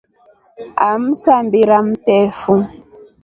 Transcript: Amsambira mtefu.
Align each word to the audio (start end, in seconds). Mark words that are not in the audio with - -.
Amsambira 0.89 1.77
mtefu. 1.89 2.53